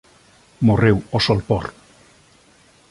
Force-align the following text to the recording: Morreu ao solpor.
Morreu 0.65 0.97
ao 1.13 1.21
solpor. 1.27 1.65